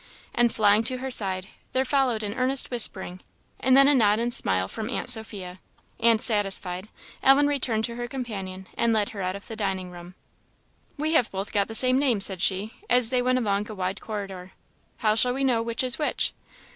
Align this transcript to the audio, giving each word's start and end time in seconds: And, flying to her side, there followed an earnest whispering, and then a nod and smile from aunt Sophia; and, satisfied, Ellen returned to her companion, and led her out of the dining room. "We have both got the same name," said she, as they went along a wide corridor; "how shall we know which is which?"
And, 0.33 0.51
flying 0.51 0.81
to 0.85 0.97
her 0.97 1.11
side, 1.11 1.47
there 1.73 1.85
followed 1.85 2.23
an 2.23 2.33
earnest 2.33 2.71
whispering, 2.71 3.19
and 3.59 3.77
then 3.77 3.87
a 3.87 3.93
nod 3.93 4.17
and 4.17 4.33
smile 4.33 4.67
from 4.67 4.89
aunt 4.89 5.11
Sophia; 5.11 5.59
and, 5.99 6.19
satisfied, 6.19 6.87
Ellen 7.21 7.45
returned 7.45 7.85
to 7.85 7.97
her 7.97 8.07
companion, 8.07 8.65
and 8.75 8.93
led 8.93 9.09
her 9.09 9.21
out 9.21 9.35
of 9.35 9.45
the 9.47 9.55
dining 9.55 9.91
room. 9.91 10.15
"We 10.97 11.13
have 11.13 11.29
both 11.29 11.51
got 11.53 11.67
the 11.67 11.75
same 11.75 11.99
name," 11.99 12.19
said 12.19 12.41
she, 12.41 12.73
as 12.89 13.11
they 13.11 13.21
went 13.21 13.37
along 13.37 13.69
a 13.69 13.75
wide 13.75 14.01
corridor; 14.01 14.53
"how 14.97 15.13
shall 15.13 15.35
we 15.35 15.43
know 15.43 15.61
which 15.61 15.83
is 15.83 15.99
which?" 15.99 16.33